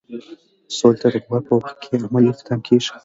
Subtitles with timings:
[0.77, 2.91] سولې ته د ګواښ په وخت کې عملي اقدام کیږي.